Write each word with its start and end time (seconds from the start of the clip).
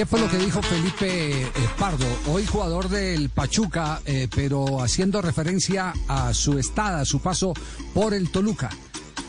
¿Qué 0.00 0.06
fue 0.06 0.18
lo 0.18 0.30
que 0.30 0.38
dijo 0.38 0.62
Felipe 0.62 1.42
eh, 1.42 1.46
Pardo, 1.78 2.06
hoy 2.28 2.46
jugador 2.46 2.88
del 2.88 3.28
Pachuca, 3.28 4.00
eh, 4.06 4.28
pero 4.34 4.80
haciendo 4.82 5.20
referencia 5.20 5.92
a 6.08 6.32
su 6.32 6.58
estada, 6.58 7.00
a 7.00 7.04
su 7.04 7.20
paso 7.20 7.52
por 7.92 8.14
el 8.14 8.30
Toluca? 8.30 8.70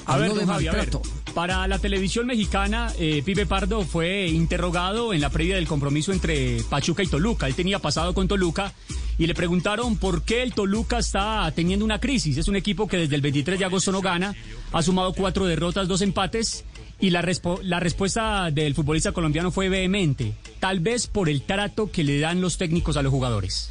A 0.05 0.15
ver, 0.15 0.31
de 0.33 0.45
Javi, 0.45 0.67
a 0.67 0.71
ver, 0.71 0.83
maltrato. 0.83 1.01
para 1.33 1.67
la 1.67 1.77
televisión 1.77 2.25
mexicana, 2.25 2.89
eh, 2.97 3.21
Pipe 3.25 3.45
Pardo 3.45 3.81
fue 3.83 4.29
interrogado 4.29 5.11
en 5.13 5.19
la 5.19 5.29
previa 5.29 5.55
del 5.55 5.67
compromiso 5.67 6.13
entre 6.13 6.63
Pachuca 6.69 7.03
y 7.03 7.07
Toluca. 7.07 7.47
Él 7.47 7.55
tenía 7.55 7.79
pasado 7.79 8.13
con 8.13 8.29
Toluca 8.29 8.71
y 9.17 9.27
le 9.27 9.33
preguntaron 9.35 9.97
por 9.97 10.23
qué 10.23 10.41
el 10.41 10.53
Toluca 10.53 10.99
está 10.99 11.51
teniendo 11.53 11.83
una 11.83 11.99
crisis. 11.99 12.37
Es 12.37 12.47
un 12.47 12.55
equipo 12.55 12.87
que 12.87 12.95
desde 12.95 13.15
el 13.15 13.21
23 13.21 13.59
de 13.59 13.65
agosto 13.65 13.91
no 13.91 13.99
gana, 13.99 14.33
ha 14.71 14.81
sumado 14.81 15.11
cuatro 15.11 15.45
derrotas, 15.47 15.89
dos 15.89 16.01
empates 16.01 16.63
y 17.01 17.09
la, 17.09 17.21
respo- 17.21 17.59
la 17.61 17.81
respuesta 17.81 18.49
del 18.51 18.73
futbolista 18.73 19.11
colombiano 19.11 19.51
fue 19.51 19.67
vehemente, 19.67 20.33
tal 20.61 20.79
vez 20.79 21.07
por 21.07 21.27
el 21.27 21.41
trato 21.41 21.91
que 21.91 22.05
le 22.05 22.19
dan 22.19 22.39
los 22.39 22.57
técnicos 22.57 22.95
a 22.95 23.01
los 23.01 23.11
jugadores. 23.11 23.69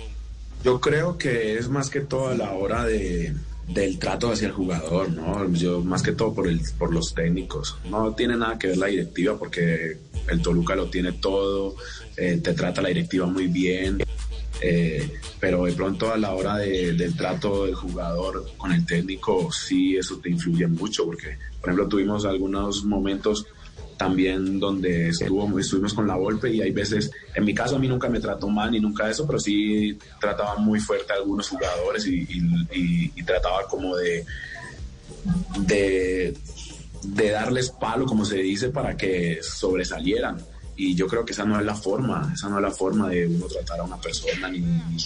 Yo 0.63 0.79
creo 0.81 1.17
que 1.17 1.57
es 1.57 1.71
más 1.71 1.89
que 1.89 2.01
todo 2.01 2.29
a 2.29 2.35
la 2.35 2.53
hora 2.53 2.85
de, 2.85 3.33
del 3.69 3.99
trato 3.99 4.31
hacia 4.31 4.49
el 4.49 4.53
jugador, 4.53 5.11
¿no? 5.11 5.51
Yo 5.55 5.81
más 5.81 6.03
que 6.03 6.13
todo 6.13 6.35
por, 6.35 6.47
el, 6.49 6.61
por 6.79 6.93
los 6.93 7.15
técnicos. 7.15 7.79
No 7.89 8.15
tiene 8.15 8.37
nada 8.37 8.59
que 8.59 8.67
ver 8.67 8.77
la 8.77 8.89
directiva 8.89 9.39
porque 9.39 9.97
el 10.29 10.43
Toluca 10.43 10.75
lo 10.77 10.91
tiene 10.91 11.13
todo, 11.13 11.77
eh, 12.19 12.39
te 12.45 12.53
trata 12.53 12.83
la 12.83 12.89
directiva 12.89 13.25
muy 13.27 13.47
bien, 13.47 14.03
eh, 14.61 15.11
pero 15.39 15.65
de 15.65 15.73
pronto 15.73 16.13
a 16.13 16.19
la 16.19 16.35
hora 16.35 16.59
de- 16.59 16.93
del 16.93 17.17
trato 17.17 17.65
del 17.65 17.75
jugador 17.75 18.45
con 18.59 18.73
el 18.73 18.85
técnico, 18.85 19.51
sí, 19.51 19.97
eso 19.97 20.19
te 20.19 20.29
influye 20.29 20.67
mucho 20.67 21.07
porque, 21.07 21.39
por 21.61 21.71
ejemplo, 21.71 21.89
tuvimos 21.89 22.27
algunos 22.27 22.85
momentos 22.85 23.47
también 24.01 24.59
donde 24.59 25.11
estuvo, 25.11 25.59
estuvimos 25.59 25.93
con 25.93 26.07
la 26.09 26.15
golpe 26.17 26.51
y 26.51 26.63
hay 26.63 26.71
veces, 26.71 27.11
en 27.35 27.45
mi 27.45 27.53
caso 27.53 27.77
a 27.77 27.79
mí 27.79 27.87
nunca 27.87 28.09
me 28.09 28.19
trató 28.19 28.49
mal 28.49 28.71
ni 28.71 28.81
nunca 28.81 29.11
eso, 29.11 29.27
pero 29.27 29.39
sí 29.39 29.99
trataba 30.19 30.57
muy 30.57 30.81
fuerte 30.81 31.13
a 31.13 31.17
algunos 31.17 31.51
jugadores 31.51 32.07
y, 32.07 32.21
y- 32.23 32.67
y- 32.73 33.13
y 33.15 33.23
trataba 33.25 33.67
como 33.69 33.95
de, 33.97 34.25
de, 35.67 36.35
de 37.03 37.31
darles 37.31 37.69
palo, 37.71 38.07
como 38.07 38.25
se 38.25 38.39
dice, 38.39 38.71
para 38.71 38.97
que 38.97 39.41
sobresalieran. 39.43 40.39
Y 40.77 40.95
yo 40.95 41.07
creo 41.07 41.27
que 41.27 41.33
esa 41.33 41.45
no 41.45 41.61
es 41.61 41.67
la 41.67 41.75
forma, 41.75 42.31
esa 42.35 42.49
no 42.49 42.57
es 42.57 42.63
la 42.63 42.71
forma 42.71 43.07
de 43.11 43.27
uno 43.27 43.45
tratar 43.49 43.81
a 43.81 43.83
una 43.83 43.99
persona 44.01 44.49
ni, 44.49 44.61
ni, 44.61 44.97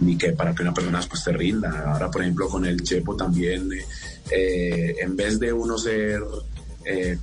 ni 0.00 0.16
que 0.16 0.32
para 0.32 0.54
que 0.54 0.62
una 0.62 0.72
persona 0.72 0.96
después 0.96 1.22
te 1.22 1.32
rinda. 1.32 1.92
Ahora, 1.92 2.10
por 2.10 2.22
ejemplo, 2.22 2.48
con 2.48 2.64
el 2.64 2.82
Chepo 2.82 3.14
también, 3.16 3.68
eh, 4.30 4.94
en 4.98 5.14
vez 5.14 5.38
de 5.38 5.52
uno 5.52 5.76
ser 5.76 6.22
eh, 6.86 7.18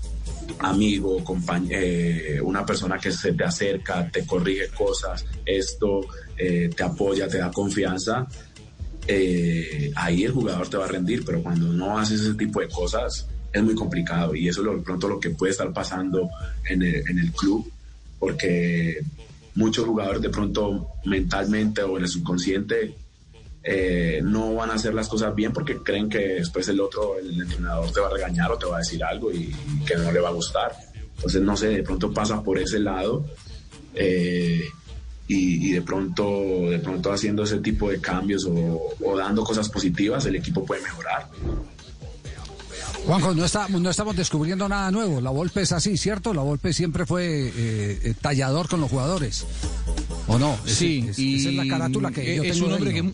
amigo, 0.59 1.23
eh, 1.69 2.39
una 2.43 2.65
persona 2.65 2.97
que 2.97 3.11
se 3.11 3.33
te 3.33 3.43
acerca, 3.43 4.09
te 4.09 4.25
corrige 4.25 4.69
cosas, 4.69 5.25
esto 5.45 6.01
eh, 6.37 6.69
te 6.75 6.83
apoya, 6.83 7.27
te 7.27 7.37
da 7.37 7.52
confianza, 7.52 8.27
eh, 9.07 9.91
ahí 9.95 10.23
el 10.23 10.31
jugador 10.31 10.67
te 10.67 10.77
va 10.77 10.86
a 10.86 10.89
rendir, 10.89 11.23
pero 11.25 11.41
cuando 11.41 11.67
no 11.67 11.97
haces 11.97 12.21
ese 12.21 12.33
tipo 12.33 12.59
de 12.59 12.67
cosas 12.67 13.27
es 13.52 13.63
muy 13.63 13.75
complicado 13.75 14.36
y 14.36 14.47
eso 14.47 14.61
es 14.61 14.65
lo, 14.65 14.83
pronto 14.83 15.07
lo 15.07 15.19
que 15.19 15.30
puede 15.30 15.52
estar 15.52 15.71
pasando 15.71 16.30
en 16.65 16.81
el, 16.81 17.07
en 17.09 17.19
el 17.19 17.31
club, 17.31 17.71
porque 18.19 18.99
muchos 19.55 19.86
jugadores 19.86 20.21
de 20.21 20.30
pronto 20.30 20.87
mentalmente 21.05 21.81
o 21.81 21.97
en 21.97 22.03
el 22.03 22.09
subconsciente 22.09 22.95
eh, 23.70 24.22
no 24.23 24.54
van 24.55 24.70
a 24.72 24.76
hacer 24.76 24.94
las 24.94 25.10
cosas 25.10 25.36
bien 25.36 25.52
porque 25.52 25.78
creen 25.83 26.08
que 26.08 26.20
después 26.20 26.66
el 26.70 26.80
otro, 26.80 27.20
el 27.20 27.42
entrenador 27.42 27.92
te 27.92 28.00
va 28.00 28.08
a 28.08 28.11
regañar 28.11 28.50
o 28.50 28.58
te 28.58 28.66
va 28.66 28.78
a 28.78 28.80
decir 28.80 29.04
algo 29.04 29.30
y, 29.30 29.54
que 29.86 29.95
no 29.98 30.10
le 30.10 30.22
va 30.22 30.30
a 30.30 30.32
gustar. 30.32 30.72
Entonces, 31.17 31.42
no 31.42 31.58
sé, 31.58 31.67
de 31.67 31.83
pronto 31.83 32.14
pasa 32.14 32.42
por 32.42 32.58
ese 32.60 32.80
lado 32.80 33.26
eh, 33.94 34.64
y, 35.28 35.72
de 35.73 35.82
pronto 35.82 36.70
de 36.70 36.80
pronto 36.80 37.11
haciendo 37.11 37.44
ese 37.44 37.58
tipo 37.58 37.89
de 37.89 38.00
cambios 38.00 38.48
o, 38.50 39.17
dando 39.17 39.44
cosas 39.44 39.67
positivas, 39.67 40.26
el 40.26 40.38
equipo 40.38 40.64
puede 40.64 40.82
mejorar. 40.84 41.28
Juanjo, 43.05 43.34
no, 43.34 43.44
está- 43.45 43.67
no 43.67 43.89
estamos 43.89 44.16
descubriendo 44.16 44.70
nada 44.70 44.92
nuevo. 44.92 45.20
La 45.20 45.30
Volpe 45.30 45.61
es 45.61 45.72
así, 45.73 45.98
¿cierto? 45.98 46.34
La 46.34 46.42
Volpe 46.42 46.72
siempre 46.72 47.05
fue 47.05 47.52
eh, 47.54 48.14
tallador 48.22 48.70
con 48.70 48.80
los 48.80 48.89
jugadores. 48.89 49.45
¿O 50.37 50.39
no? 50.39 50.58
Es- 50.65 50.73
Sí, 50.75 51.05
es- 51.09 51.20
y 51.20 51.36
esa 51.36 51.49
es 51.49 51.55
la 51.55 51.67
carátula 51.67 52.11
que 52.11 52.36
yo 52.37 52.43
es 52.43 52.53
tengo 52.53 52.67
un 52.67 52.73
hombre 52.73 52.93
que 52.93 53.14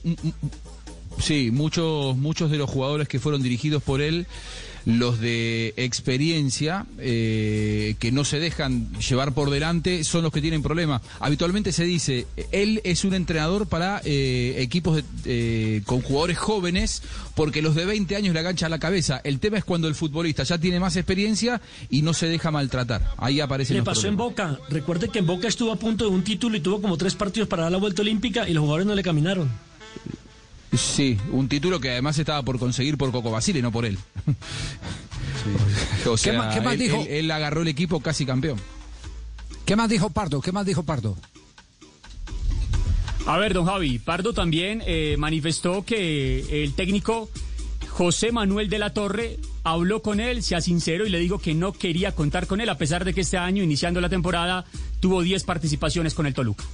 sí, 1.19 1.49
muchos 1.51 2.15
muchos 2.17 2.51
de 2.51 2.57
los 2.57 2.69
jugadores 2.69 3.07
que 3.07 3.19
fueron 3.19 3.41
dirigidos 3.41 3.81
por 3.81 4.01
él, 4.01 4.27
los 4.85 5.19
de 5.19 5.73
experiencia 5.77 6.85
eh, 6.99 7.95
que 7.99 8.11
no 8.11 8.25
se 8.25 8.39
dejan 8.39 8.91
llevar 8.99 9.33
por 9.33 9.49
delante, 9.49 10.03
son 10.03 10.23
los 10.23 10.31
que 10.31 10.41
tienen 10.41 10.61
problemas. 10.61 11.01
Habitualmente 11.19 11.71
se 11.71 11.83
dice, 11.85 12.27
él 12.51 12.81
es 12.83 13.03
un 13.05 13.13
entrenador 13.13 13.67
para 13.67 14.01
eh, 14.05 14.55
equipos 14.59 14.97
de- 14.97 15.03
eh, 15.25 15.81
con 15.85 16.01
jugadores 16.01 16.37
jóvenes, 16.37 17.01
porque 17.35 17.61
los 17.61 17.75
de 17.75 17.85
20 17.85 18.15
años 18.15 18.33
le 18.33 18.39
aganchan 18.41 18.69
la 18.71 18.79
cabeza. 18.79 19.21
El 19.23 19.39
tema 19.39 19.57
es 19.57 19.63
cuando 19.63 19.87
el 19.87 19.95
futbolista 19.95 20.43
ya 20.43 20.57
tiene 20.57 20.79
más 20.79 20.95
experiencia 20.95 21.61
y 21.89 22.01
no 22.01 22.13
se 22.13 22.27
deja 22.27 22.51
maltratar. 22.51 23.01
Ahí 23.17 23.39
aparecen 23.39 23.77
Le 23.77 23.83
pasó 23.83 24.07
en. 24.07 24.17
Boca. 24.17 24.59
Recuerde 24.69 25.09
que 25.09 25.19
en 25.19 25.25
Boca 25.25 25.47
estuvo 25.47 25.71
a 25.71 25.75
punto 25.77 26.03
de 26.05 26.11
un 26.11 26.23
título 26.23 26.55
y 26.55 26.59
tuvo 26.61 26.81
como 26.81 26.97
tres 26.97 27.15
partidos 27.15 27.47
para 27.49 27.63
dar 27.63 27.71
la 27.71 27.77
vuelta 27.79 28.01
olímpica 28.01 28.47
y 28.47 28.53
los 28.53 28.61
jugadores 28.61 28.85
no 28.85 28.95
le 28.95 29.01
caminaron. 29.03 29.49
Sí, 30.75 31.17
un 31.31 31.47
título 31.47 31.79
que 31.79 31.91
además 31.91 32.17
estaba 32.17 32.41
por 32.41 32.57
conseguir 32.59 32.97
por 32.97 33.11
Coco 33.11 33.29
Basile, 33.31 33.61
no 33.61 33.71
por 33.71 33.85
él. 33.85 33.97
o 36.07 36.17
sea, 36.17 36.49
¿Qué 36.53 36.61
más 36.61 36.73
él, 36.73 36.79
dijo? 36.79 36.97
él- 37.01 37.07
él 37.09 37.31
agarró 37.31 37.61
el 37.61 37.67
equipo 37.67 37.99
casi 37.99 38.25
campeón. 38.25 38.59
¿Qué 39.65 39.75
más 39.75 39.89
dijo 39.89 40.09
Pardo? 40.09 40.41
¿Qué 40.41 40.51
más 40.51 40.65
dijo 40.65 40.83
Pardo? 40.83 41.15
A 43.25 43.37
ver, 43.37 43.53
don 43.53 43.65
Javi, 43.65 43.99
Pardo 43.99 44.33
también 44.33 44.83
eh, 44.85 45.15
manifestó 45.17 45.85
que 45.85 46.63
el 46.63 46.73
técnico 46.73 47.29
José 47.89 48.31
Manuel 48.33 48.69
de 48.69 48.79
la 48.79 48.91
Torre 48.93 49.39
habló 49.63 50.01
con 50.01 50.19
él, 50.19 50.43
sea 50.43 50.59
sincero, 50.59 51.05
y 51.05 51.09
le 51.09 51.19
dijo 51.19 51.39
que 51.39 51.53
no 51.53 51.71
quería 51.71 52.13
contar 52.13 52.47
con 52.47 52.59
él, 52.59 52.67
a 52.67 52.77
pesar 52.77 53.05
de 53.05 53.13
que 53.13 53.21
este 53.21 53.37
año, 53.37 53.63
iniciando 53.63 54.01
la 54.01 54.09
temporada, 54.09 54.65
tuvo 54.99 55.21
10 55.21 55.43
participaciones 55.45 56.13
con 56.13 56.25
el 56.25 56.33
Toluca. 56.33 56.65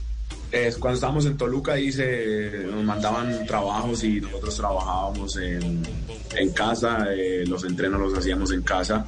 Es 0.52 0.78
cuando 0.78 0.96
estábamos 0.96 1.26
en 1.28 1.38
Toluca 1.38 1.80
nos 2.72 2.84
mandaban 2.84 3.46
trabajos 3.46 4.04
y 4.04 4.20
nosotros 4.20 4.56
trabajábamos 4.56 5.38
en, 5.38 5.84
en 6.36 6.50
casa, 6.54 7.06
eh, 7.14 7.44
los 7.48 7.64
entrenos 7.66 8.00
los 8.02 8.18
hacíamos 8.18 8.52
en 8.52 8.64
casa. 8.64 9.06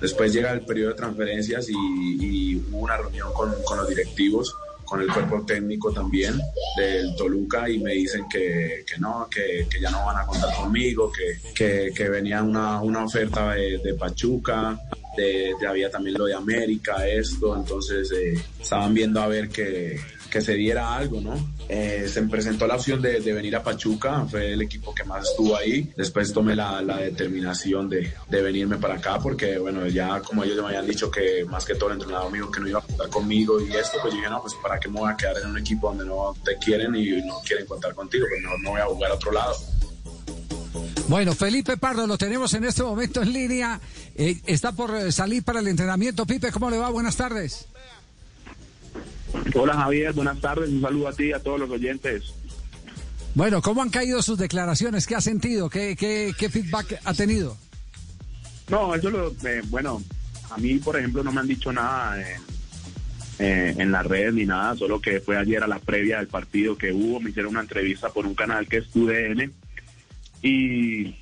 Después 0.00 0.32
llega 0.32 0.52
el 0.52 0.60
periodo 0.60 0.90
de 0.90 0.96
transferencias 0.96 1.68
y, 1.70 1.74
y 1.74 2.56
hubo 2.56 2.80
una 2.80 2.98
reunión 2.98 3.32
con, 3.32 3.54
con 3.64 3.78
los 3.78 3.88
directivos, 3.88 4.54
con 4.84 5.00
el 5.00 5.10
cuerpo 5.10 5.42
técnico 5.46 5.90
también 5.90 6.38
del 6.76 7.16
Toluca 7.16 7.70
y 7.70 7.78
me 7.78 7.92
dicen 7.94 8.26
que, 8.30 8.84
que 8.86 8.98
no, 8.98 9.26
que, 9.30 9.66
que 9.70 9.80
ya 9.80 9.90
no 9.90 10.04
van 10.04 10.18
a 10.18 10.26
contar 10.26 10.54
conmigo, 10.54 11.10
que, 11.10 11.40
que, 11.54 11.92
venía 12.10 12.42
una, 12.42 12.82
una 12.82 13.04
oferta 13.04 13.54
de, 13.54 13.80
Pachuca, 13.94 14.78
de, 15.16 15.54
de- 15.58 15.66
había 15.66 15.90
también 15.90 16.18
lo 16.18 16.26
de 16.26 16.34
América, 16.34 17.08
esto, 17.08 17.56
entonces 17.56 18.12
eh, 18.12 18.34
estaban 18.60 18.92
viendo 18.92 19.22
a 19.22 19.28
ver 19.28 19.48
que, 19.48 19.98
que 20.34 20.40
se 20.40 20.54
diera 20.54 20.96
algo, 20.96 21.20
¿no? 21.20 21.32
Eh, 21.68 22.08
se 22.12 22.20
presentó 22.22 22.66
la 22.66 22.74
opción 22.74 23.00
de, 23.00 23.20
venir 23.20 23.54
a 23.54 23.62
Pachuca, 23.62 24.26
fue 24.28 24.54
el 24.54 24.62
equipo 24.62 24.92
que 24.92 25.04
más 25.04 25.28
estuvo 25.28 25.56
ahí. 25.56 25.92
Después 25.96 26.32
tomé 26.32 26.56
la, 26.56 26.82
determinación 26.82 27.88
de, 27.88 28.12
venirme 28.28 28.76
para 28.78 28.94
acá 28.96 29.20
porque, 29.20 29.58
bueno, 29.58 29.86
ya 29.86 30.20
como 30.22 30.42
ellos 30.42 30.56
me 30.56 30.70
habían 30.70 30.88
dicho 30.88 31.08
que 31.08 31.44
más 31.44 31.64
que 31.64 31.76
todo 31.76 31.90
el 31.90 32.00
entrenador 32.00 32.32
dijo 32.32 32.50
que 32.50 32.58
no 32.58 32.66
iba 32.66 32.80
a 32.80 32.82
contar 32.82 33.08
conmigo 33.10 33.60
y 33.60 33.76
esto, 33.76 33.98
pues 34.02 34.12
yo 34.12 34.18
dije, 34.18 34.28
no, 34.28 34.42
pues 34.42 34.54
para 34.60 34.80
qué 34.80 34.88
me 34.88 34.98
voy 34.98 35.12
a 35.12 35.16
quedar 35.16 35.36
en 35.40 35.50
un 35.50 35.58
equipo 35.58 35.86
donde 35.90 36.04
no 36.04 36.34
te 36.44 36.58
quieren 36.58 36.96
y 36.96 37.22
no 37.24 37.38
quieren 37.46 37.64
contar 37.66 37.94
contigo, 37.94 38.26
pues 38.28 38.42
no, 38.42 38.58
no 38.58 38.70
voy 38.70 38.80
a 38.80 38.86
jugar 38.86 39.12
a 39.12 39.14
otro 39.14 39.30
lado. 39.30 39.54
Bueno, 41.06 41.32
Felipe 41.32 41.76
Pardo 41.76 42.08
lo 42.08 42.18
tenemos 42.18 42.52
en 42.54 42.64
este 42.64 42.82
momento 42.82 43.22
en 43.22 43.32
línea. 43.32 43.80
Eh, 44.16 44.40
está 44.46 44.72
por 44.72 44.96
eh, 44.96 45.12
salir 45.12 45.44
para 45.44 45.60
el 45.60 45.68
entrenamiento. 45.68 46.26
Pipe, 46.26 46.50
¿cómo 46.50 46.70
le 46.70 46.78
va? 46.78 46.90
Buenas 46.90 47.14
tardes. 47.14 47.68
Hola 49.52 49.74
Javier, 49.74 50.12
buenas 50.12 50.40
tardes, 50.40 50.70
un 50.70 50.80
saludo 50.80 51.08
a 51.08 51.12
ti 51.12 51.24
y 51.24 51.32
a 51.32 51.38
todos 51.38 51.60
los 51.60 51.70
oyentes. 51.70 52.32
Bueno, 53.34 53.60
¿cómo 53.60 53.82
han 53.82 53.90
caído 53.90 54.22
sus 54.22 54.38
declaraciones? 54.38 55.06
¿Qué 55.06 55.16
ha 55.16 55.20
sentido? 55.20 55.68
¿Qué, 55.68 55.96
qué, 55.96 56.32
qué 56.38 56.48
feedback 56.48 57.00
ha 57.04 57.14
tenido? 57.14 57.56
No, 58.68 58.94
eso 58.94 59.10
lo, 59.10 59.30
eh, 59.46 59.60
bueno, 59.68 60.02
a 60.50 60.56
mí, 60.56 60.78
por 60.78 60.96
ejemplo, 60.96 61.22
no 61.22 61.32
me 61.32 61.40
han 61.40 61.48
dicho 61.48 61.72
nada 61.72 62.18
en, 62.20 62.40
eh, 63.40 63.74
en 63.76 63.92
las 63.92 64.06
redes 64.06 64.32
ni 64.34 64.46
nada, 64.46 64.76
solo 64.76 65.00
que 65.00 65.20
fue 65.20 65.36
ayer 65.36 65.62
a 65.62 65.66
la 65.66 65.80
previa 65.80 66.18
del 66.18 66.28
partido 66.28 66.78
que 66.78 66.92
hubo, 66.92 67.20
me 67.20 67.30
hicieron 67.30 67.52
una 67.52 67.62
entrevista 67.62 68.08
por 68.08 68.26
un 68.26 68.34
canal 68.34 68.68
que 68.68 68.78
es 68.78 68.88
TUDN 68.90 69.52
y, 70.40 71.14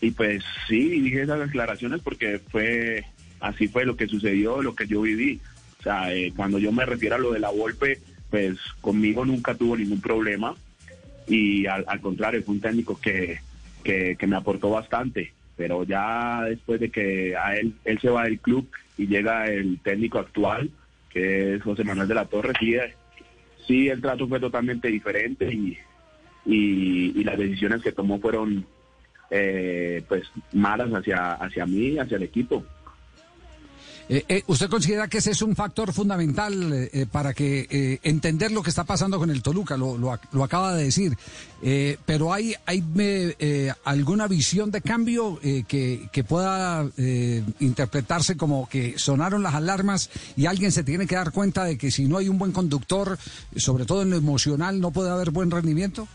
y 0.00 0.10
pues 0.12 0.44
sí, 0.68 1.00
dije 1.00 1.22
esas 1.22 1.40
declaraciones 1.40 2.00
porque 2.02 2.40
fue, 2.50 3.04
así 3.40 3.66
fue 3.66 3.84
lo 3.84 3.96
que 3.96 4.06
sucedió, 4.06 4.62
lo 4.62 4.74
que 4.74 4.86
yo 4.86 5.02
viví. 5.02 5.40
O 5.82 5.84
sea, 5.84 6.14
eh, 6.14 6.32
cuando 6.36 6.60
yo 6.60 6.70
me 6.70 6.86
refiero 6.86 7.16
a 7.16 7.18
lo 7.18 7.32
de 7.32 7.40
la 7.40 7.50
golpe, 7.50 7.98
pues 8.30 8.56
conmigo 8.80 9.24
nunca 9.24 9.54
tuvo 9.56 9.76
ningún 9.76 10.00
problema 10.00 10.54
y 11.26 11.66
al, 11.66 12.00
contrario, 12.00 12.42
fue 12.44 12.54
un 12.54 12.60
técnico 12.60 13.00
que, 13.00 13.40
que, 13.82 14.16
me 14.26 14.36
aportó 14.36 14.70
bastante 14.70 15.32
pero 15.56 15.84
ya 15.84 16.42
después 16.44 16.80
de 16.80 16.90
que 16.90 17.36
a 17.36 17.56
él, 17.56 17.74
él 17.84 17.98
se 18.00 18.08
va 18.08 18.24
del 18.24 18.40
club 18.40 18.68
y 18.96 19.06
llega 19.06 19.46
el 19.46 19.78
técnico 19.80 20.18
actual, 20.18 20.70
que 21.10 21.54
es 21.54 21.62
José 21.62 21.84
Manuel 21.84 22.08
de 22.08 22.14
la 22.14 22.24
Torre, 22.24 22.52
sí, 22.58 22.74
eh, 22.74 22.94
sí 23.66 23.88
el 23.88 24.00
trato 24.00 24.26
fue 24.26 24.40
totalmente 24.40 24.88
diferente 24.88 25.52
y, 25.52 25.78
y, 26.46 27.20
y 27.20 27.24
las 27.24 27.38
decisiones 27.38 27.82
que 27.82 27.92
tomó 27.92 28.18
fueron 28.18 28.66
eh, 29.30 30.02
pues 30.08 30.24
malas 30.52 30.90
hacia, 30.90 31.34
hacia 31.34 31.64
mí, 31.66 31.98
hacia 31.98 32.16
el 32.16 32.24
equipo. 32.24 32.64
Eh, 34.14 34.26
eh, 34.28 34.42
¿Usted 34.46 34.68
considera 34.68 35.08
que 35.08 35.16
ese 35.18 35.30
es 35.30 35.40
un 35.40 35.56
factor 35.56 35.90
fundamental 35.90 36.70
eh, 36.70 36.90
eh, 36.92 37.06
para 37.10 37.32
que 37.32 37.98
entender 38.02 38.52
lo 38.52 38.62
que 38.62 38.68
está 38.68 38.84
pasando 38.84 39.18
con 39.18 39.30
el 39.30 39.40
Toluca? 39.42 39.78
Lo, 39.78 39.96
lo, 39.96 40.08
ac- 40.12 40.28
lo 40.32 40.44
acaba 40.44 40.74
de 40.74 40.84
decir. 40.84 41.16
Pero 42.04 42.34
¿hay, 42.34 42.54
hay 42.66 42.82
alguna 43.84 44.26
visión 44.28 44.70
de 44.70 44.82
cambio 44.82 45.38
que, 45.40 46.08
que 46.12 46.24
pueda 46.24 46.84
interpretarse 47.60 48.36
como 48.36 48.68
que 48.68 48.98
sonaron 48.98 49.42
las 49.42 49.54
alarmas 49.54 50.10
y 50.36 50.44
alguien 50.46 50.72
se 50.72 50.82
tiene 50.84 51.06
que 51.06 51.14
dar 51.14 51.30
cuenta 51.32 51.64
de 51.64 51.78
que 51.78 51.90
si 51.90 52.06
no 52.06 52.18
hay 52.18 52.28
un 52.28 52.36
buen 52.36 52.50
conductor, 52.52 53.16
sobre 53.56 53.86
todo 53.86 54.02
en 54.02 54.10
lo 54.10 54.16
emocional, 54.16 54.78
no 54.80 54.90
puede 54.90 55.10
haber 55.10 55.30
buen 55.30 55.50
rendimiento? 55.52 56.06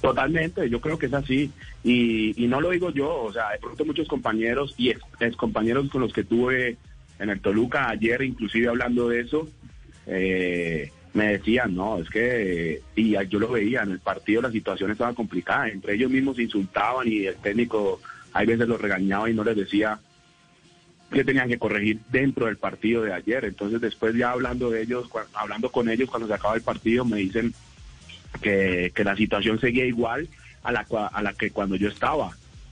Totalmente, 0.00 0.70
yo 0.70 0.80
creo 0.80 0.98
que 0.98 1.06
es 1.06 1.14
así. 1.14 1.50
Y 1.84 2.46
no 2.46 2.60
lo 2.60 2.70
digo 2.70 2.90
yo, 2.90 3.24
o 3.24 3.32
sea, 3.32 3.50
de 3.50 3.58
pronto 3.58 3.84
muchos 3.84 4.08
compañeros 4.08 4.74
y 4.78 4.90
ex, 4.90 5.36
compañeros 5.36 5.90
con 5.90 6.00
los 6.00 6.12
que 6.12 6.22
tuve 6.24 6.78
en 7.22 7.30
el 7.30 7.40
Toluca 7.40 7.88
ayer, 7.88 8.20
inclusive 8.22 8.68
hablando 8.68 9.08
de 9.08 9.20
eso, 9.20 9.48
eh, 10.06 10.90
me 11.14 11.38
decían, 11.38 11.74
no, 11.74 11.98
es 11.98 12.10
que, 12.10 12.82
y 12.96 13.12
yo 13.28 13.38
lo 13.38 13.48
veía, 13.48 13.82
en 13.82 13.92
el 13.92 14.00
partido 14.00 14.42
la 14.42 14.50
situación 14.50 14.90
estaba 14.90 15.14
complicada, 15.14 15.68
entre 15.68 15.94
ellos 15.94 16.10
mismos 16.10 16.40
insultaban 16.40 17.06
y 17.06 17.26
el 17.26 17.36
técnico 17.36 18.00
hay 18.32 18.46
veces 18.46 18.66
los 18.66 18.80
regañaba 18.80 19.30
y 19.30 19.34
no 19.34 19.44
les 19.44 19.56
decía 19.56 20.00
que 21.12 21.24
tenían 21.24 21.48
que 21.48 21.58
corregir 21.58 22.00
dentro 22.10 22.46
del 22.46 22.56
partido 22.56 23.02
de 23.02 23.12
ayer. 23.12 23.44
Entonces 23.44 23.80
después 23.80 24.16
ya 24.16 24.32
hablando 24.32 24.70
de 24.70 24.82
ellos, 24.82 25.08
hablando 25.34 25.70
con 25.70 25.88
ellos 25.88 26.10
cuando 26.10 26.26
se 26.26 26.34
acaba 26.34 26.56
el 26.56 26.62
partido, 26.62 27.04
me 27.04 27.18
dicen 27.18 27.54
que, 28.40 28.92
la 29.04 29.14
situación 29.14 29.60
seguía 29.60 29.84
igual 29.84 30.28
a 30.64 30.72
la, 30.72 30.86
a 31.12 31.22
la 31.22 31.34
que 31.34 31.50
cuando 31.50 31.76
yo 31.76 31.88
estaba. 31.88 32.30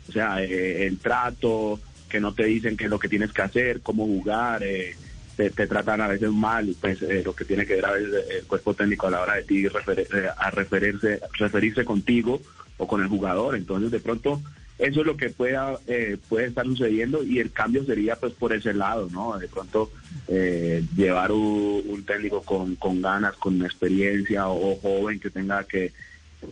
O 0.09 0.13
sea, 0.13 0.43
eh, 0.43 0.87
el 0.87 0.99
trato, 0.99 1.79
que 2.11 2.21
no 2.21 2.35
te 2.35 2.45
dicen 2.45 2.77
qué 2.77 2.85
es 2.85 2.91
lo 2.91 2.99
que 2.99 3.09
tienes 3.09 3.33
que 3.33 3.41
hacer, 3.41 3.81
cómo 3.81 4.05
jugar, 4.05 4.63
eh, 4.63 4.95
te, 5.37 5.67
tratan 5.67 6.03
a 6.03 6.09
veces 6.09 6.31
mal, 6.31 6.77
pues 6.79 7.01
eh, 7.01 7.23
lo 7.25 7.35
que 7.35 7.47
tiene 7.47 7.65
que 7.65 7.77
ver 7.77 7.87
a 7.87 7.93
veces 7.93 8.25
el 8.31 8.45
cuerpo 8.45 8.75
técnico 8.75 9.07
a 9.07 9.11
la 9.11 9.23
hora 9.23 9.37
de 9.37 9.45
ti 9.45 9.67
refer- 9.67 10.07
eh, 10.15 10.29
a 10.37 10.51
referirse, 10.51 11.21
referirse 11.39 11.85
contigo 11.85 12.43
o 12.77 12.87
con 12.87 13.01
el 13.01 13.09
jugador. 13.09 13.57
Entonces, 13.57 13.91
de 13.91 14.01
pronto, 14.01 14.43
eso 14.79 15.01
es 15.01 15.07
lo 15.07 15.17
que 15.17 15.31
pueda, 15.31 15.79
eh, 15.87 16.19
puede 16.29 16.47
estar 16.47 16.67
sucediendo 16.67 17.23
y 17.23 17.39
el 17.39 17.53
cambio 17.53 17.85
sería 17.85 18.17
pues 18.17 18.33
por 18.35 18.53
ese 18.53 18.75
lado, 18.75 19.09
¿no? 19.11 19.39
De 19.39 19.49
pronto 19.49 19.91
eh, 20.29 20.83
llevar 20.97 21.33
un, 21.33 22.05
técnico 22.07 22.43
con, 22.43 22.77
con 22.77 23.01
ganas, 23.01 23.35
con 23.37 23.63
experiencia 23.65 24.49
o, 24.49 24.77
joven 24.77 25.21
que 25.21 25.31
tenga 25.31 25.65
que, 25.65 25.93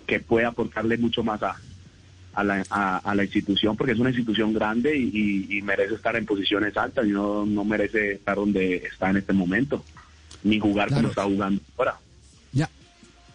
que 0.06 0.20
pueda 0.20 0.48
aportarle 0.48 0.98
mucho 0.98 1.24
más 1.24 1.42
a, 1.42 1.56
a 2.40 2.44
la, 2.44 2.64
a, 2.70 2.98
a 2.98 3.14
la 3.14 3.24
institución 3.24 3.76
porque 3.76 3.92
es 3.94 3.98
una 3.98 4.10
institución 4.10 4.52
grande 4.54 4.96
y, 4.96 5.10
y- 5.12 5.58
y 5.58 5.62
merece 5.62 5.94
estar 5.94 6.14
en 6.16 6.24
posiciones 6.24 6.76
altas 6.76 7.04
y 7.06 7.10
no, 7.10 7.44
no 7.44 7.64
merece 7.64 8.12
estar 8.12 8.36
donde 8.36 8.76
está 8.76 9.10
en 9.10 9.16
este 9.18 9.32
momento 9.32 9.84
ni 10.44 10.60
jugar 10.60 10.88
como 10.88 11.08
está 11.08 11.24
jugando 11.24 11.60
ahora. 11.76 11.98
Ya. 12.52 12.70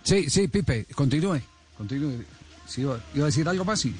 Sí, 0.03 0.29
sí, 0.29 0.47
Pipe, 0.47 0.85
continúe. 0.95 1.39
Continúe. 1.77 2.23
Sí, 2.65 2.81
iba, 2.81 2.97
iba 3.13 3.23
a 3.25 3.27
decir 3.27 3.47
algo 3.47 3.65
más, 3.65 3.81
sí. 3.81 3.93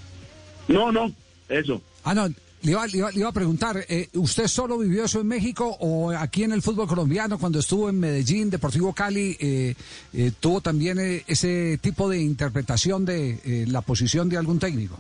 No, 0.70 0.92
no, 0.92 1.12
eso. 1.50 1.82
Ah, 2.06 2.14
no, 2.14 2.30
le 2.64 2.72
iba, 2.72 2.88
le 2.88 3.20
iba- 3.20 3.30
a 3.30 3.34
preguntar, 3.34 3.86
eh, 3.88 4.10
¿usted 4.14 4.48
solo 4.48 4.78
vivió 4.78 5.06
eso 5.06 5.22
en 5.22 5.28
México 5.28 5.76
o 5.80 6.12
aquí 6.12 6.44
en 6.44 6.52
el 6.54 6.62
fútbol 6.62 6.88
colombiano 6.88 7.38
cuando 7.38 7.60
estuvo 7.60 7.90
en 7.90 8.00
Medellín, 8.00 8.50
Deportivo 8.50 8.94
Cali, 8.94 9.36
eh, 9.40 9.76
eh, 10.14 10.32
tuvo 10.40 10.62
también 10.62 10.98
eh, 11.00 11.24
ese 11.28 11.78
tipo 11.82 12.10
de 12.10 12.20
interpretación 12.22 13.06
de 13.06 13.66
la 13.68 13.82
posición 13.82 14.30
de 14.30 14.38
algún 14.38 14.60
técnico? 14.60 14.98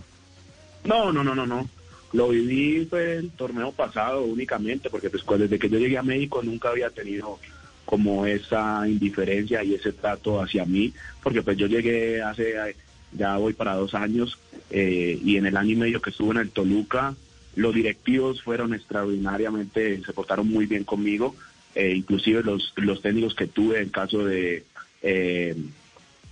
No, 0.85 1.11
no, 1.13 1.23
no, 1.23 1.33
no, 1.33 1.47
no. 1.47 1.67
Lo 2.11 2.29
viví 2.29 2.85
fue 2.85 3.15
el 3.15 3.31
torneo 3.31 3.71
pasado 3.71 4.23
únicamente, 4.23 4.89
porque 4.89 5.09
pues 5.09 5.23
desde 5.39 5.57
que 5.57 5.69
yo 5.69 5.79
llegué 5.79 5.97
a 5.97 6.03
México 6.03 6.43
nunca 6.43 6.69
había 6.69 6.89
tenido 6.89 7.39
como 7.85 8.25
esa 8.25 8.87
indiferencia 8.87 9.63
y 9.63 9.73
ese 9.73 9.93
trato 9.93 10.41
hacia 10.41 10.65
mí, 10.65 10.93
porque 11.23 11.41
pues 11.41 11.57
yo 11.57 11.67
llegué 11.67 12.21
hace, 12.21 12.53
ya 13.13 13.37
voy 13.37 13.53
para 13.53 13.75
dos 13.75 13.93
años, 13.93 14.37
y 14.71 15.37
en 15.37 15.45
el 15.45 15.57
año 15.57 15.71
y 15.71 15.75
medio 15.75 16.01
que 16.01 16.09
estuve 16.11 16.31
en 16.31 16.37
el 16.37 16.49
Toluca, 16.51 17.15
los 17.55 17.73
directivos 17.73 18.41
fueron 18.41 18.73
extraordinariamente, 18.73 20.01
se 20.03 20.13
portaron 20.13 20.47
muy 20.47 20.65
bien 20.65 20.83
conmigo, 20.83 21.35
eh, 21.75 21.93
inclusive 21.95 22.43
los, 22.43 22.73
los 22.77 23.01
técnicos 23.01 23.35
que 23.35 23.47
tuve, 23.47 23.81
en 23.81 23.89
caso 23.89 24.25
de 24.25 24.63
eh, 25.01 25.55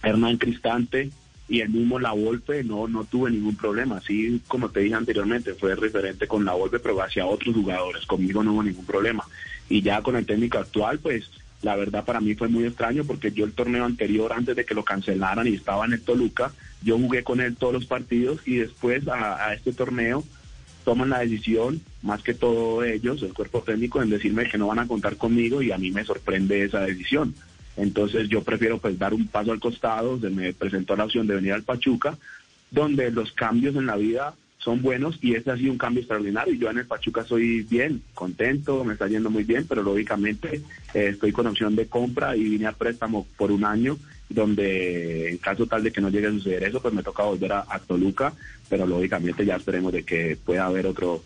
Hernán 0.04 0.38
Cristante 0.38 1.12
y 1.48 1.62
el 1.62 1.70
mismo 1.70 2.00
La 2.00 2.12
Volpe, 2.12 2.64
no, 2.64 2.88
no 2.88 3.04
tuve 3.04 3.30
ningún 3.32 3.56
problema. 3.56 3.98
Así 3.98 4.42
como 4.48 4.70
te 4.70 4.82
dije 4.82 4.96
anteriormente, 4.96 5.54
fue 5.54 5.76
referente 5.76 6.28
con 6.28 6.46
La 6.46 6.54
Volpe, 6.54 6.80
pero 6.80 7.02
hacia 7.02 7.26
otros 7.26 7.56
jugadores. 7.56 8.06
Conmigo 8.06 8.44
no 8.44 8.54
hubo 8.54 8.64
ningún 8.64 8.86
problema. 8.86 9.26
Y 9.68 9.82
ya 9.82 10.02
con 10.02 10.16
el 10.16 10.26
técnico 10.26 10.60
actual, 10.60 11.00
pues 11.00 11.30
la 11.62 11.76
verdad 11.76 12.06
para 12.06 12.22
mí 12.22 12.36
fue 12.36 12.48
muy 12.48 12.66
extraño 12.66 13.04
porque 13.04 13.32
yo 13.32 13.46
el 13.46 13.54
torneo 13.54 13.86
anterior, 13.86 14.34
antes 14.34 14.56
de 14.56 14.66
que 14.66 14.74
lo 14.74 14.84
cancelaran 14.84 15.48
y 15.48 15.56
estaba 15.56 15.86
en 15.86 15.94
el 15.94 16.02
Toluca, 16.02 16.54
yo 16.84 16.98
jugué 16.98 17.24
con 17.24 17.42
él 17.42 17.56
todos 17.56 17.74
los 17.74 17.86
partidos 17.86 18.40
y 18.46 18.56
después 18.56 19.08
a, 19.08 19.48
a 19.48 19.54
este 19.54 19.74
torneo 19.74 20.24
toman 20.84 21.10
la 21.10 21.20
decisión, 21.20 21.82
más 22.02 22.22
que 22.22 22.34
todo 22.34 22.84
ellos, 22.84 23.22
el 23.24 23.34
cuerpo 23.34 23.62
técnico, 23.62 24.02
en 24.02 24.10
decirme 24.10 24.50
que 24.50 24.58
no 24.58 24.68
van 24.68 24.80
a 24.80 24.88
contar 24.88 25.18
conmigo 25.18 25.62
y 25.62 25.72
a 25.72 25.78
mí 25.78 25.92
me 25.92 26.04
sorprende 26.04 26.64
esa 26.64 26.82
decisión. 26.82 27.34
Entonces 27.78 28.28
yo 28.30 28.44
prefiero 28.44 28.78
pues 28.78 29.00
dar 29.00 29.14
un 29.14 29.28
paso 29.28 29.52
al 29.52 29.60
costado, 29.60 30.20
se 30.20 30.30
me 30.30 30.54
presentó 30.54 30.96
la 30.96 31.06
opción 31.06 31.28
de 31.28 31.36
venir 31.36 31.54
al 31.54 31.64
Pachuca, 31.64 32.18
donde 32.70 33.12
los 33.12 33.32
cambios 33.32 33.76
en 33.76 33.86
la 33.86 33.96
vida 33.96 34.36
son 34.58 34.82
buenos 34.82 35.18
y 35.22 35.34
este 35.34 35.52
ha 35.52 35.58
sido 35.58 35.72
un 35.72 35.78
cambio 35.78 36.02
extraordinario. 36.02 36.54
Yo 36.54 36.70
en 36.70 36.78
el 36.78 36.86
Pachuca 36.86 37.24
soy 37.24 37.64
bien, 37.64 38.02
contento, 38.14 38.84
me 38.84 38.94
está 38.94 39.08
yendo 39.08 39.30
muy 39.30 39.44
bien, 39.44 39.66
pero 39.68 39.82
lógicamente 39.82 40.62
eh, 40.94 41.10
estoy 41.10 41.32
con 41.32 41.48
opción 41.48 41.76
de 41.76 41.88
compra 41.88 42.36
y 42.36 42.44
vine 42.44 42.68
a 42.68 42.74
préstamo 42.74 43.26
por 43.38 43.52
un 43.52 43.66
año, 43.66 43.98
donde 44.34 45.30
en 45.30 45.38
caso 45.38 45.66
tal 45.66 45.84
de 45.84 45.92
que 45.92 46.02
no 46.02 46.10
llegue 46.10 46.28
a 46.28 46.32
suceder 46.32 46.64
eso, 46.64 46.82
pues 46.82 46.94
me 46.94 47.04
toca 47.04 47.24
volver 47.24 47.54
a, 47.54 47.66
a 47.68 47.80
Toluca, 47.80 48.34
pero 48.70 48.86
lógicamente 48.86 49.46
ya 49.46 49.56
esperemos 49.56 49.92
de 49.94 50.04
que 50.04 50.38
pueda 50.44 50.66
haber 50.66 50.88
otro 50.88 51.24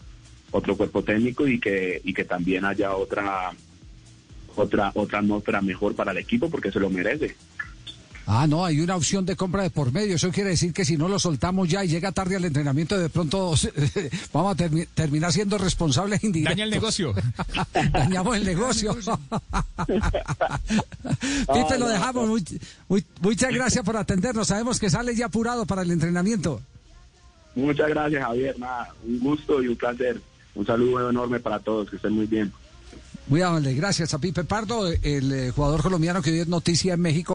otro 0.52 0.78
cuerpo 0.78 1.04
técnico 1.04 1.48
y 1.48 1.60
que 1.60 2.02
y 2.04 2.14
que 2.14 2.24
también 2.24 2.66
haya 2.66 2.96
otra 2.96 3.52
otra 4.56 4.92
otra 4.96 5.20
atmósfera 5.20 5.62
mejor 5.62 5.96
para 5.96 6.12
el 6.12 6.18
equipo 6.18 6.50
porque 6.50 6.72
se 6.72 6.80
lo 6.80 6.90
merece. 6.90 7.36
Ah, 8.28 8.48
no, 8.48 8.66
hay 8.66 8.80
una 8.82 8.96
opción 8.96 9.24
de 9.26 9.36
compra 9.36 9.62
de 9.64 9.70
por 9.70 9.92
medio. 9.92 10.16
Eso 10.16 10.32
quiere 10.32 10.50
decir 10.52 10.74
que 10.74 10.84
si 10.84 10.98
no 10.98 11.08
lo 11.08 11.20
soltamos 11.20 11.70
ya 11.70 11.86
y 11.86 11.88
llega 11.88 12.12
tarde 12.12 12.36
al 12.36 12.46
entrenamiento, 12.46 12.98
de 12.98 13.08
pronto 13.10 13.54
vamos 14.34 14.56
a 14.56 14.64
termi- 14.64 14.88
terminar 14.96 15.32
siendo 15.32 15.58
responsables 15.60 16.24
indirectos. 16.24 16.56
Daña 16.58 16.64
el 16.64 16.72
negocio. 16.72 17.14
Dañamos 17.94 18.36
el 18.38 18.46
negocio. 18.46 18.96
Pipe, 21.54 21.78
lo 21.80 21.88
dejamos. 21.88 22.28
Muy- 22.28 22.46
muy- 22.88 23.06
muchas 23.22 23.54
gracias 23.54 23.84
por 23.86 23.96
atendernos. 23.98 24.48
Sabemos 24.48 24.80
que 24.80 24.90
sale 24.90 25.16
ya 25.16 25.28
apurado 25.28 25.66
para 25.66 25.84
el 25.84 25.92
entrenamiento. 25.92 26.62
Muchas 27.56 27.88
gracias 27.90 28.22
Javier, 28.24 28.60
nada, 28.60 28.90
un 29.08 29.20
gusto 29.20 29.62
y 29.64 29.68
un 29.68 29.76
placer. 29.76 30.20
Un 30.56 30.66
saludo 30.66 31.10
enorme 31.10 31.40
para 31.40 31.60
todos, 31.60 31.90
que 31.90 31.98
estén 31.98 32.14
muy 32.14 32.26
bien. 32.26 32.52
Muy 33.28 33.42
amable. 33.42 33.74
Gracias 33.76 34.14
a 34.14 34.20
Pipe 34.20 34.44
Pardo, 34.46 34.88
el 34.88 35.32
eh, 35.32 35.52
jugador 35.52 35.82
colombiano 35.82 36.22
que 36.22 36.32
hoy 36.32 36.40
es 36.40 36.48
noticia 36.48 36.96
en 36.96 37.02
México. 37.02 37.35